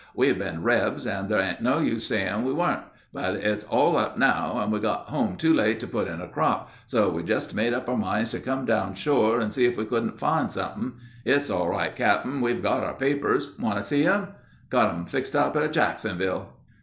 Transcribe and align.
We've 0.15 0.39
been 0.39 0.63
rebs 0.63 1.05
and 1.05 1.29
there 1.29 1.39
ain't 1.39 1.61
no 1.61 1.77
use 1.77 2.07
saying 2.07 2.43
we 2.43 2.53
weren't; 2.53 2.85
but 3.13 3.35
it's 3.35 3.65
all 3.65 3.95
up 3.97 4.17
now, 4.17 4.59
and 4.59 4.71
we 4.71 4.79
got 4.79 5.09
home 5.09 5.35
too 5.35 5.53
late 5.53 5.79
to 5.79 5.85
put 5.87 6.07
in 6.07 6.19
a 6.19 6.27
crop, 6.27 6.71
so 6.87 7.11
we 7.11 7.21
just 7.21 7.53
made 7.53 7.71
up 7.71 7.87
our 7.87 7.95
minds 7.95 8.31
to 8.31 8.39
come 8.39 8.65
down 8.65 8.95
shore 8.95 9.39
and 9.39 9.53
see 9.53 9.65
if 9.65 9.77
we 9.77 9.85
couldn't 9.85 10.17
find 10.19 10.51
something. 10.51 10.93
It's 11.23 11.51
all 11.51 11.69
right, 11.69 11.95
Cap'n; 11.95 12.41
we've 12.41 12.63
got 12.63 12.83
our 12.83 12.95
papers. 12.95 13.53
Want 13.59 13.77
to 13.77 13.83
see 13.83 14.07
'em? 14.07 14.29
Got 14.71 14.91
'em 14.91 15.05
fixed 15.05 15.35
up 15.35 15.55
at 15.55 15.71
Jacksonville." 15.71 16.49